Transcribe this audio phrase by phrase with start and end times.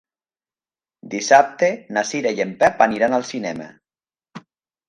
[1.11, 3.69] Dissabte na Cira i en Pep aniran al cinema.